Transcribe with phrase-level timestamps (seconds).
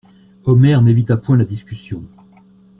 [0.45, 2.03] Omer n'évita point la discussion.